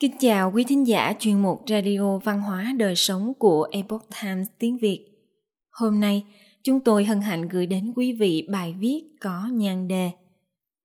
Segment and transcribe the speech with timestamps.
[0.00, 4.48] Kính chào quý thính giả chuyên mục Radio Văn hóa Đời Sống của Epoch Times
[4.58, 5.06] tiếng Việt.
[5.70, 6.24] Hôm nay,
[6.62, 10.10] chúng tôi hân hạnh gửi đến quý vị bài viết có nhan đề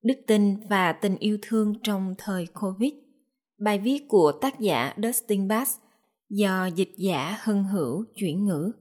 [0.03, 2.93] Đức tin và tình yêu thương trong thời Covid.
[3.59, 5.77] Bài viết của tác giả Dustin Bass
[6.29, 8.71] do dịch giả Hân Hữu chuyển ngữ.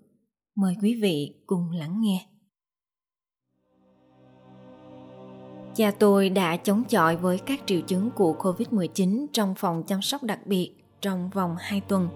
[0.56, 2.26] Mời quý vị cùng lắng nghe.
[5.76, 10.22] Cha tôi đã chống chọi với các triệu chứng của COVID-19 trong phòng chăm sóc
[10.22, 12.08] đặc biệt trong vòng 2 tuần.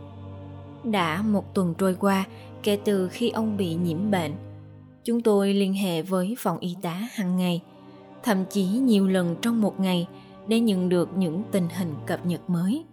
[0.85, 2.27] Đã một tuần trôi qua
[2.63, 4.33] kể từ khi ông bị nhiễm bệnh.
[5.05, 7.63] Chúng tôi liên hệ với phòng y tá hàng ngày,
[8.23, 10.07] thậm chí nhiều lần trong một ngày
[10.47, 12.85] để nhận được những tình hình cập nhật mới.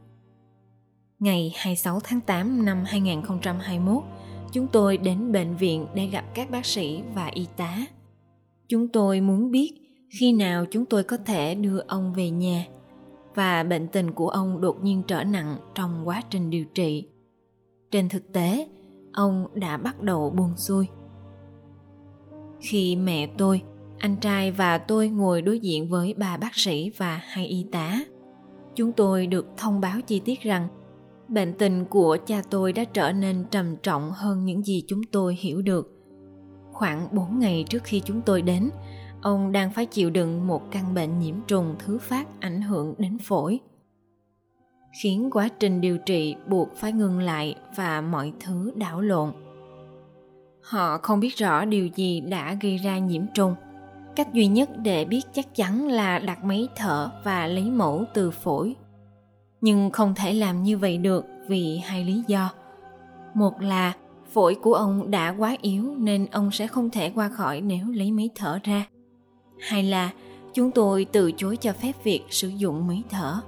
[1.19, 4.03] Ngày 26 tháng 8 năm 2021,
[4.51, 7.85] chúng tôi đến bệnh viện để gặp các bác sĩ và y tá.
[8.67, 9.84] Chúng tôi muốn biết
[10.19, 12.65] khi nào chúng tôi có thể đưa ông về nhà?
[13.35, 17.07] Và bệnh tình của ông đột nhiên trở nặng trong quá trình điều trị.
[17.91, 18.67] Trên thực tế,
[19.13, 20.87] ông đã bắt đầu buông xuôi.
[22.59, 23.61] Khi mẹ tôi,
[23.97, 27.99] anh trai và tôi ngồi đối diện với ba bác sĩ và hai y tá,
[28.75, 30.67] chúng tôi được thông báo chi tiết rằng
[31.27, 35.37] bệnh tình của cha tôi đã trở nên trầm trọng hơn những gì chúng tôi
[35.39, 35.91] hiểu được.
[36.71, 38.69] Khoảng 4 ngày trước khi chúng tôi đến
[39.25, 43.17] ông đang phải chịu đựng một căn bệnh nhiễm trùng thứ phát ảnh hưởng đến
[43.17, 43.59] phổi.
[45.01, 49.31] Khiến quá trình điều trị buộc phải ngừng lại và mọi thứ đảo lộn.
[50.61, 53.55] Họ không biết rõ điều gì đã gây ra nhiễm trùng.
[54.15, 58.31] Cách duy nhất để biết chắc chắn là đặt máy thở và lấy mẫu từ
[58.31, 58.75] phổi.
[59.61, 62.49] Nhưng không thể làm như vậy được vì hai lý do.
[63.33, 63.93] Một là
[64.33, 68.11] phổi của ông đã quá yếu nên ông sẽ không thể qua khỏi nếu lấy
[68.11, 68.85] máy thở ra
[69.59, 70.11] hay là
[70.53, 73.39] chúng tôi từ chối cho phép việc sử dụng máy thở?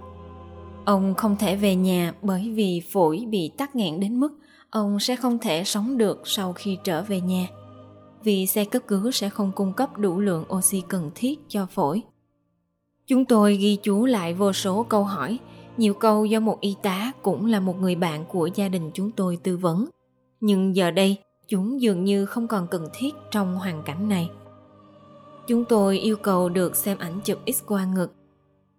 [0.86, 4.30] Ông không thể về nhà bởi vì phổi bị tắc nghẽn đến mức
[4.70, 7.48] ông sẽ không thể sống được sau khi trở về nhà,
[8.24, 12.02] vì xe cấp cứu sẽ không cung cấp đủ lượng oxy cần thiết cho phổi.
[13.08, 15.40] Chúng tôi ghi chú lại vô số câu hỏi,
[15.78, 19.12] nhiều câu do một y tá cũng là một người bạn của gia đình chúng
[19.12, 19.86] tôi tư vấn.
[20.40, 21.18] Nhưng giờ đây,
[21.48, 24.30] chúng dường như không còn cần thiết trong hoàn cảnh này.
[25.48, 28.14] Chúng tôi yêu cầu được xem ảnh chụp x-quang ngực.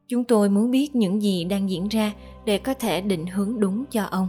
[0.08, 2.12] Chúng tôi muốn biết những gì đang diễn ra
[2.44, 4.28] để có thể định hướng đúng cho ông.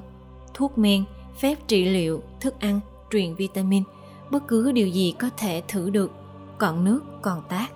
[0.54, 1.04] Thuốc men,
[1.40, 2.80] phép trị liệu, thức ăn,
[3.12, 3.84] truyền vitamin,
[4.32, 6.12] bất cứ điều gì có thể thử được,
[6.58, 7.68] còn nước, còn tác.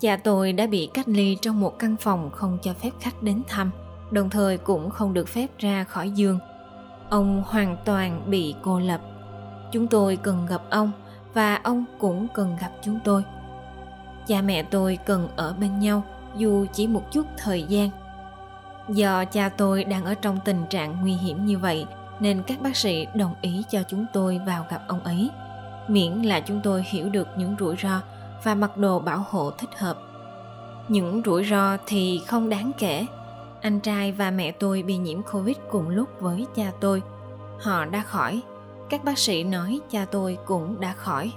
[0.00, 3.42] Cha tôi đã bị cách ly trong một căn phòng không cho phép khách đến
[3.48, 3.70] thăm,
[4.10, 6.38] đồng thời cũng không được phép ra khỏi giường.
[7.10, 9.00] Ông hoàn toàn bị cô lập.
[9.72, 10.92] Chúng tôi cần gặp ông
[11.34, 13.22] và ông cũng cần gặp chúng tôi
[14.28, 16.02] cha mẹ tôi cần ở bên nhau,
[16.36, 17.90] dù chỉ một chút thời gian.
[18.88, 21.86] Do cha tôi đang ở trong tình trạng nguy hiểm như vậy,
[22.20, 25.30] nên các bác sĩ đồng ý cho chúng tôi vào gặp ông ấy.
[25.88, 28.00] Miễn là chúng tôi hiểu được những rủi ro
[28.44, 29.98] và mặc đồ bảo hộ thích hợp.
[30.88, 33.06] Những rủi ro thì không đáng kể.
[33.60, 37.02] Anh trai và mẹ tôi bị nhiễm covid cùng lúc với cha tôi.
[37.60, 38.42] Họ đã khỏi.
[38.90, 41.32] Các bác sĩ nói cha tôi cũng đã khỏi.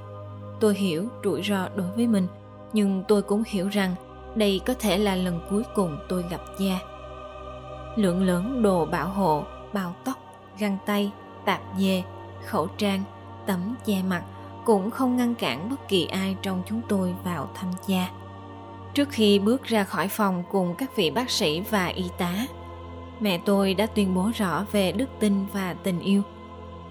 [0.59, 2.27] Tôi hiểu rủi ro đối với mình
[2.73, 3.95] nhưng tôi cũng hiểu rằng
[4.35, 6.79] đây có thể là lần cuối cùng tôi gặp gia.
[7.95, 9.43] Lượng lớn đồ bảo hộ
[9.73, 10.17] bao tóc,
[10.59, 11.11] găng tay,
[11.45, 12.03] tạp dề,
[12.45, 13.03] khẩu trang,
[13.45, 14.23] tấm che mặt
[14.65, 18.11] cũng không ngăn cản bất kỳ ai trong chúng tôi vào thăm cha
[18.93, 22.47] trước khi bước ra khỏi phòng cùng các vị bác sĩ và y tá,
[23.19, 26.21] mẹ tôi đã tuyên bố rõ về đức tin và tình yêu.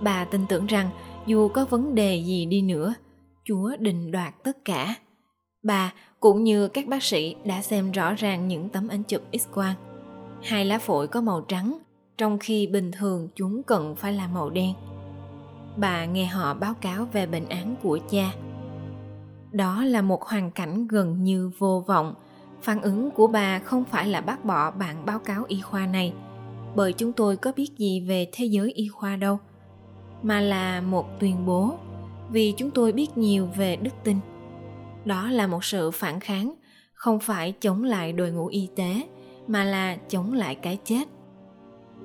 [0.00, 0.90] Bà tin tưởng rằng
[1.26, 2.94] dù có vấn đề gì đi nữa,
[3.44, 4.94] chúa định đoạt tất cả.
[5.62, 9.74] Bà cũng như các bác sĩ đã xem rõ ràng những tấm ảnh chụp X-quang.
[10.42, 11.78] Hai lá phổi có màu trắng,
[12.18, 14.72] trong khi bình thường chúng cần phải là màu đen.
[15.76, 18.32] Bà nghe họ báo cáo về bệnh án của cha.
[19.52, 22.14] Đó là một hoàn cảnh gần như vô vọng.
[22.62, 26.12] Phản ứng của bà không phải là bác bỏ bản báo cáo y khoa này,
[26.76, 29.38] bởi chúng tôi có biết gì về thế giới y khoa đâu,
[30.22, 31.74] mà là một tuyên bố,
[32.30, 34.16] vì chúng tôi biết nhiều về đức tin
[35.04, 36.54] đó là một sự phản kháng,
[36.94, 39.02] không phải chống lại đội ngũ y tế,
[39.46, 41.08] mà là chống lại cái chết.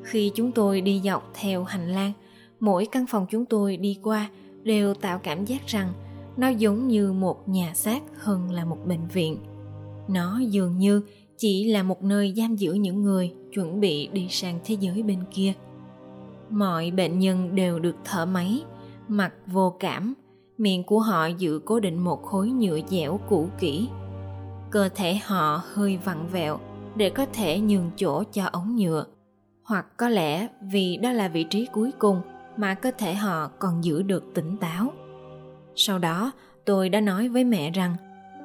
[0.04, 2.12] Khi chúng tôi đi dọc theo hành lang,
[2.60, 4.30] mỗi căn phòng chúng tôi đi qua
[4.64, 5.94] đều tạo cảm giác rằng
[6.38, 9.38] nó giống như một nhà xác hơn là một bệnh viện.
[10.08, 11.02] Nó dường như
[11.38, 15.20] chỉ là một nơi giam giữ những người chuẩn bị đi sang thế giới bên
[15.34, 15.54] kia.
[16.50, 18.64] Mọi bệnh nhân đều được thở máy,
[19.08, 20.14] mặt vô cảm
[20.58, 23.90] miệng của họ giữ cố định một khối nhựa dẻo cũ kỹ.
[24.70, 26.60] Cơ thể họ hơi vặn vẹo
[26.96, 29.06] để có thể nhường chỗ cho ống nhựa.
[29.64, 32.22] Hoặc có lẽ vì đó là vị trí cuối cùng
[32.58, 34.94] mà cơ thể họ còn giữ được tỉnh táo.
[35.76, 36.32] Sau đó,
[36.66, 37.96] tôi đã nói với mẹ rằng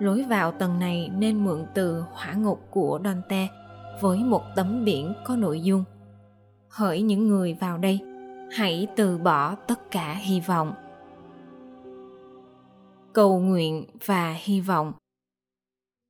[0.00, 3.48] lối vào tầng này nên mượn từ hỏa ngục của Dante
[4.00, 5.84] với một tấm biển có nội dung.
[6.68, 8.00] Hỡi những người vào đây,
[8.52, 10.72] hãy từ bỏ tất cả hy vọng
[13.12, 14.92] cầu nguyện và hy vọng.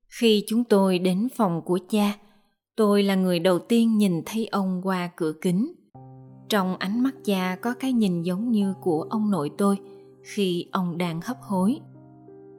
[0.09, 2.13] Khi chúng tôi đến phòng của cha,
[2.77, 5.73] tôi là người đầu tiên nhìn thấy ông qua cửa kính.
[6.49, 9.77] Trong ánh mắt cha có cái nhìn giống như của ông nội tôi
[10.23, 11.81] khi ông đang hấp hối.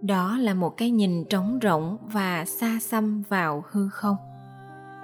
[0.01, 4.15] Đó là một cái nhìn trống rỗng và xa xăm vào hư không.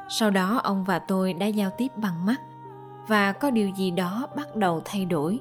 [0.10, 2.42] Sau đó ông và tôi đã giao tiếp bằng mắt
[3.08, 5.40] và có điều gì đó bắt đầu thay đổi.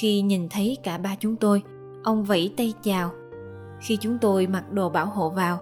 [0.00, 1.62] Khi nhìn thấy cả ba chúng tôi
[2.04, 3.10] ông vẫy tay chào.
[3.80, 5.58] Khi chúng tôi mặc đồ bảo hộ vào,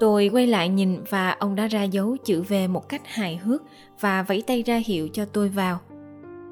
[0.00, 3.62] tôi quay lại nhìn và ông đã ra dấu chữ về một cách hài hước
[4.00, 5.78] và vẫy tay ra hiệu cho tôi vào.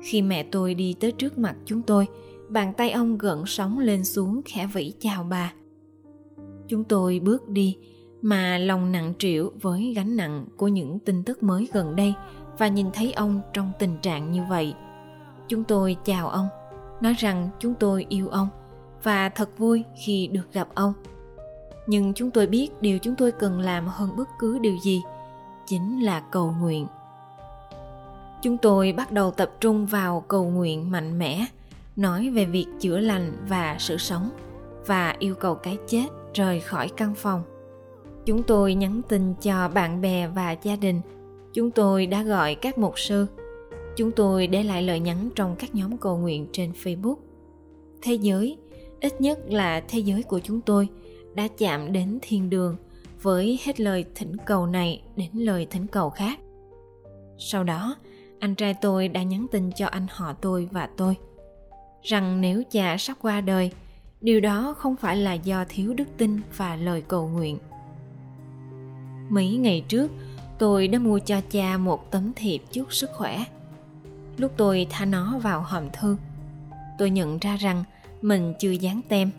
[0.02, 2.06] Khi mẹ tôi đi tới trước mặt chúng tôi,
[2.48, 5.52] bàn tay ông gợn sóng lên xuống khẽ vẫy chào bà.
[6.68, 7.78] Chúng tôi bước đi,
[8.22, 12.14] mà lòng nặng trĩu với gánh nặng của những tin tức mới gần đây
[12.58, 14.74] và nhìn thấy ông trong tình trạng như vậy.
[15.48, 16.48] Chúng tôi chào ông,
[17.00, 18.48] nói rằng chúng tôi yêu ông
[19.02, 20.92] và thật vui khi được gặp ông.
[21.86, 25.02] Nhưng chúng tôi biết điều chúng tôi cần làm hơn bất cứ điều gì,
[25.66, 26.86] chính là cầu nguyện.
[28.42, 31.46] Chúng tôi bắt đầu tập trung vào cầu nguyện mạnh mẽ,
[31.96, 34.30] nói về việc chữa lành và sự sống,
[34.86, 37.42] và yêu cầu cái chết rời khỏi căn phòng.
[38.26, 41.00] Chúng tôi nhắn tin cho bạn bè và gia đình.
[41.54, 43.26] Chúng tôi đã gọi các mục sư.
[43.96, 47.16] Chúng tôi để lại lời nhắn trong các nhóm cầu nguyện trên facebook.
[48.02, 48.56] Thế giới
[49.00, 50.88] ít nhất là thế giới của chúng tôi
[51.34, 52.76] đã chạm đến thiên đường
[53.22, 56.38] với hết lời thỉnh cầu này đến lời thỉnh cầu khác.
[57.38, 57.96] Sau đó,
[58.38, 61.16] anh trai tôi đã nhắn tin cho anh họ tôi và tôi
[62.02, 63.70] rằng nếu cha sắp qua đời,
[64.20, 67.58] điều đó không phải là do thiếu đức tin và lời cầu nguyện.
[69.28, 70.10] Mấy ngày trước,
[70.58, 73.44] tôi đã mua cho cha một tấm thiệp chúc sức khỏe.
[74.36, 76.16] Lúc tôi thả nó vào hòm thư,
[76.98, 77.84] tôi nhận ra rằng
[78.22, 79.30] mình chưa dán tem.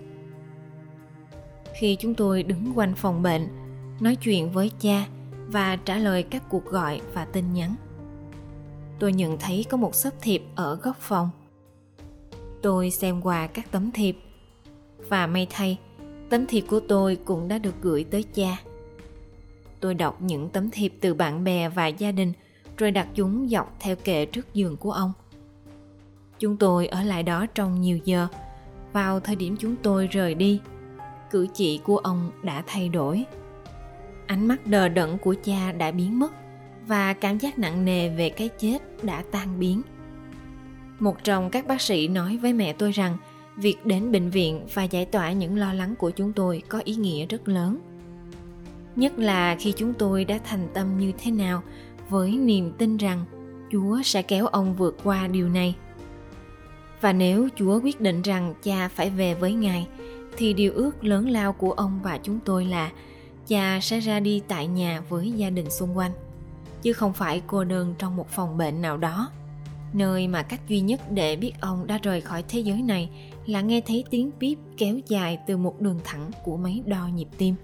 [1.74, 3.48] Khi chúng tôi đứng quanh phòng bệnh,
[4.00, 5.08] nói chuyện với cha
[5.48, 7.76] và trả lời các cuộc gọi và tin nhắn,
[9.00, 11.30] tôi nhận thấy có một sấp thiệp ở góc phòng.
[12.62, 14.18] Tôi xem qua các tấm thiệp
[15.10, 15.78] và may thay,
[16.30, 18.58] tấm thiệp của tôi cũng đã được gửi tới cha.
[19.80, 22.34] Tôi đọc những tấm thiệp từ bạn bè và gia đình
[22.78, 25.14] rồi đặt chúng dọc theo kệ trước giường của ông.
[26.40, 28.28] Chúng tôi ở lại đó trong nhiều giờ
[28.94, 30.62] vào thời điểm chúng tôi rời đi.
[31.32, 33.26] Cử chỉ của ông đã thay đổi.
[34.28, 36.32] Ánh mắt đờ đẫn của cha đã biến mất
[36.88, 39.82] và cảm giác nặng nề về cái chết đã tan biến.
[41.00, 43.18] Một trong các bác sĩ nói với mẹ tôi rằng,
[43.56, 46.96] việc đến bệnh viện và giải tỏa những lo lắng của chúng tôi có ý
[46.96, 47.78] nghĩa rất lớn.
[48.96, 51.64] Nhất là khi chúng tôi đã thành tâm như thế nào
[52.10, 53.26] với niềm tin rằng
[53.72, 55.76] chúa sẽ kéo ông vượt qua điều này
[57.02, 59.88] và nếu chúa quyết định rằng cha phải về với ngài,
[60.38, 62.92] thì điều ước lớn lao của ông và chúng tôi là
[63.48, 66.12] cha sẽ ra đi tại nhà với gia đình xung quanh,
[66.82, 69.32] chứ không phải cô đơn trong một phòng bệnh nào đó.
[69.94, 73.10] Nơi mà cách duy nhất để biết ông đã rời khỏi thế giới này
[73.46, 77.28] là nghe thấy tiếng bíp kéo dài từ một đường thẳng của máy đo nhịp
[77.38, 77.56] tim.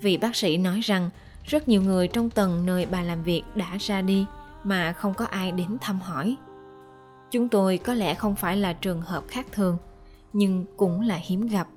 [0.00, 1.10] Vị bác sĩ nói rằng,
[1.44, 4.26] rất nhiều người trong tầng nơi bà làm việc đã ra đi
[4.64, 6.36] mà không có ai đến thăm hỏi
[7.30, 9.76] chúng tôi có lẽ không phải là trường hợp khác thường,
[10.32, 11.68] nhưng cũng là hiếm gặp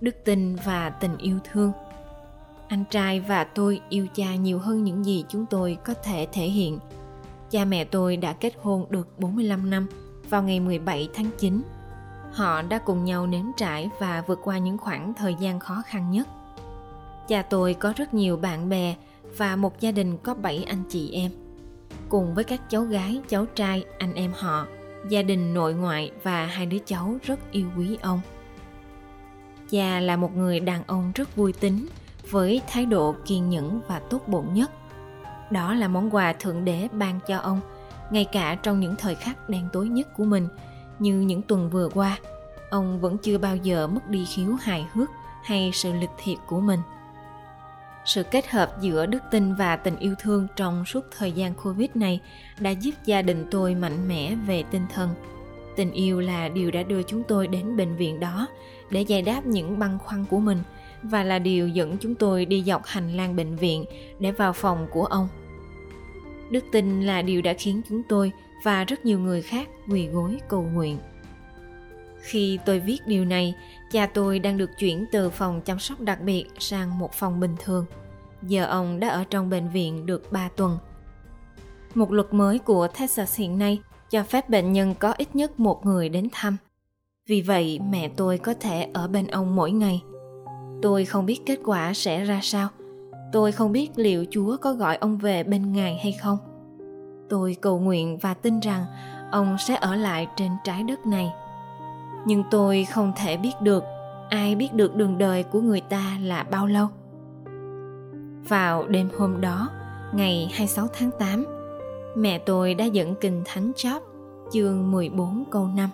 [0.00, 1.72] đức tin và tình yêu thương
[2.68, 6.46] anh trai và tôi yêu cha nhiều hơn những gì chúng tôi có thể thể
[6.46, 6.78] hiện.
[7.50, 9.86] Cha mẹ tôi đã kết hôn được 45 năm
[10.28, 11.62] vào ngày 17 tháng 9.
[12.32, 16.10] Họ đã cùng nhau nếm trải và vượt qua những khoảng thời gian khó khăn
[16.10, 16.28] nhất.
[17.28, 18.94] Cha tôi có rất nhiều bạn bè
[19.36, 21.30] và một gia đình có 7 anh chị em.
[22.08, 24.66] Cùng với các cháu gái, cháu trai, anh em họ,
[25.08, 28.20] gia đình nội ngoại và hai đứa cháu rất yêu quý ông.
[29.70, 31.86] Cha là một người đàn ông rất vui tính,
[32.30, 34.70] với thái độ kiên nhẫn và tốt bụng nhất.
[35.50, 37.60] Đó là món quà Thượng Đế ban cho ông,
[38.10, 40.48] ngay cả trong những thời khắc đen tối nhất của mình,
[40.98, 42.18] như những tuần vừa qua,
[42.70, 45.10] ông vẫn chưa bao giờ mất đi khiếu hài hước
[45.44, 46.80] hay sự lịch thiệp của mình.
[48.06, 51.90] Sự kết hợp giữa đức tin và tình yêu thương trong suốt thời gian Covid
[51.94, 52.20] này
[52.60, 55.10] đã giúp gia đình tôi mạnh mẽ về tinh thần.
[55.76, 58.46] Tình yêu là điều đã đưa chúng tôi đến bệnh viện đó
[58.90, 60.62] để giải đáp những băn khoăn của mình–
[61.02, 63.84] và là điều dẫn chúng tôi đi dọc hành lang bệnh viện
[64.18, 65.28] để vào phòng của ông.
[66.50, 68.32] đức tin là điều đã khiến chúng tôi
[68.64, 70.98] và rất nhiều người khác quỳ gối cầu nguyện
[72.26, 73.54] khi tôi viết điều này,
[73.92, 77.54] cha tôi đang được chuyển từ phòng chăm sóc đặc biệt sang một phòng bình
[77.58, 77.86] thường.
[78.42, 80.78] Giờ ông đã ở trong bệnh viện được 3 tuần.
[81.94, 83.80] Một luật mới của texas hiện nay
[84.10, 86.56] cho phép bệnh nhân có ít nhất một người đến thăm.
[87.26, 90.02] Vì vậy, mẹ tôi có thể ở bên ông mỗi ngày.
[90.82, 92.68] Tôi không biết kết quả sẽ ra sao.
[93.32, 96.38] Tôi không biết liệu chúa có gọi ông về bên ngài hay không.
[97.28, 98.84] Tôi cầu nguyện và tin rằng
[99.30, 101.32] ông sẽ ở lại trên trái đất này
[102.26, 103.84] nhưng tôi không thể biết được
[104.28, 106.88] ai biết được đường đời của người ta là bao lâu.
[108.48, 109.68] Vào đêm hôm đó,
[110.14, 111.44] ngày 26 tháng 8
[112.16, 114.02] mẹ tôi đã dẫn kinh thánh chóp
[114.52, 115.90] chương 14 câu 5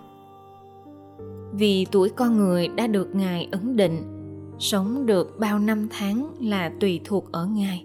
[1.52, 4.02] vì tuổi con người đã được ngài ấn định,
[4.58, 7.84] sống được bao năm tháng là tùy thuộc ở ngài.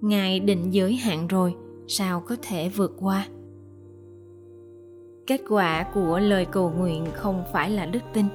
[0.00, 1.54] Ngài định giới hạn rồi,
[1.88, 3.26] sao có thể vượt qua?
[5.26, 8.26] Kết quả của lời cầu nguyện không phải là đức tin.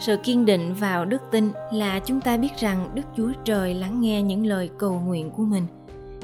[0.00, 4.00] Sự kiên định vào đức tin là chúng ta biết rằng đức chúa trời lắng
[4.00, 5.66] nghe những lời cầu nguyện của mình,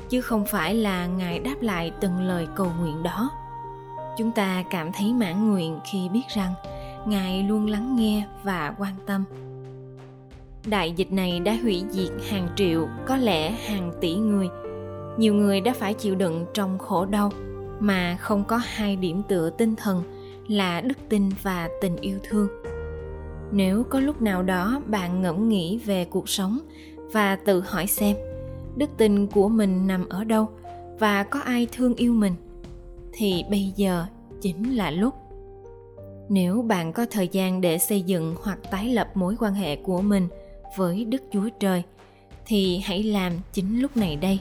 [0.08, 3.30] chứ không phải là ngài đáp lại từng lời cầu nguyện đó.
[4.18, 6.54] Chúng ta cảm thấy mãn nguyện khi biết rằng
[7.06, 9.24] ngài luôn lắng nghe và quan tâm.
[10.66, 14.48] Đại dịch này đã hủy diệt hàng triệu, có lẽ hàng tỷ người.
[15.18, 17.30] Nhiều người đã phải chịu đựng trong khổ đau
[17.86, 20.02] mà không có hai điểm tựa tinh thần
[20.48, 22.48] là đức tin và tình yêu thương.
[23.52, 26.58] Nếu có lúc nào đó bạn ngẫm nghĩ về cuộc sống
[27.12, 28.16] và tự hỏi xem,
[28.76, 30.48] đức tin của mình nằm ở đâu
[30.98, 32.34] và có ai thương yêu mình,
[33.12, 34.06] thì bây giờ
[34.40, 35.14] chính là lúc.
[36.28, 40.00] Nếu bạn có thời gian để xây dựng hoặc tái lập mối quan hệ của
[40.00, 40.28] mình
[40.76, 41.82] với đức chúa trời,
[42.46, 44.40] thì hãy làm chính lúc này đây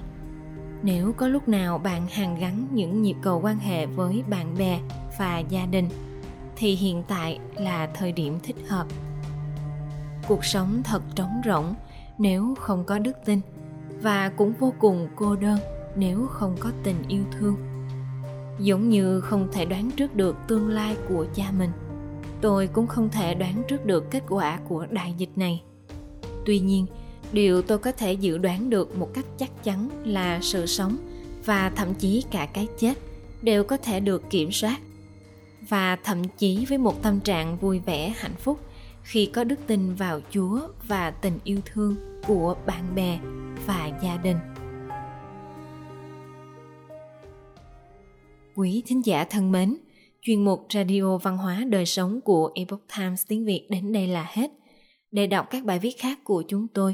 [0.84, 4.80] nếu có lúc nào bạn hàn gắn những nhịp cầu quan hệ với bạn bè
[5.20, 5.90] và gia đình,
[6.56, 8.88] thì hiện tại là thời điểm thích hợp.
[10.28, 11.74] Cuộc sống thật trống rỗng
[12.18, 13.42] nếu không có đức tin
[14.02, 15.60] và cũng vô cùng cô đơn
[15.96, 17.56] nếu không có tình yêu thương.
[18.60, 21.72] Giống như không thể đoán trước được tương lai của cha mình,
[22.42, 25.64] tôi cũng không thể đoán trước được kết quả của đại dịch này.
[26.46, 26.86] Tuy nhiên
[27.34, 30.98] điều tôi có thể dự đoán được một cách chắc chắn là sự sống
[31.46, 32.94] và thậm chí cả cái chết
[33.42, 34.80] đều có thể được kiểm soát.
[35.70, 38.60] Và thậm chí với một tâm trạng vui vẻ, hạnh phúc
[39.04, 41.96] khi có đức tin vào chúa và tình yêu thương
[42.28, 43.20] của bạn bè
[43.66, 44.38] và gia đình.
[48.56, 49.78] Quý thính giả thân mến,
[50.22, 54.28] chuyên mục radio văn hóa đời sống của epoch times tiếng việt đến đây là
[54.30, 54.52] hết.
[55.12, 56.94] Để đọc các bài viết khác của chúng tôi